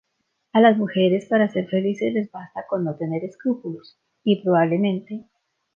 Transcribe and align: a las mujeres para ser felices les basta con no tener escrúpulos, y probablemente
a 0.53 0.59
las 0.61 0.77
mujeres 0.79 1.27
para 1.27 1.47
ser 1.49 1.67
felices 1.69 2.11
les 2.11 2.31
basta 2.31 2.65
con 2.67 2.83
no 2.83 2.95
tener 2.97 3.23
escrúpulos, 3.23 3.99
y 4.23 4.41
probablemente 4.41 5.27